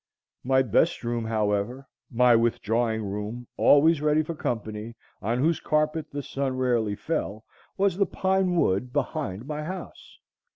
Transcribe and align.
My 0.43 0.63
"best" 0.63 1.03
room, 1.03 1.25
however, 1.25 1.87
my 2.09 2.35
withdrawing 2.35 3.03
room, 3.03 3.45
always 3.55 4.01
ready 4.01 4.23
for 4.23 4.33
company, 4.33 4.95
on 5.21 5.37
whose 5.37 5.59
carpet 5.59 6.09
the 6.11 6.23
sun 6.23 6.57
rarely 6.57 6.95
fell, 6.95 7.45
was 7.77 7.97
the 7.99 8.07
pine 8.07 8.55
wood 8.55 8.91
behind 8.91 9.45
my 9.45 9.61
house. 9.61 10.17